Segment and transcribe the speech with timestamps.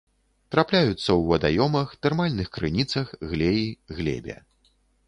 [0.53, 4.37] Трапляюцца ў вадаёмах, тэрмальных крыніцах, глеі, глебе.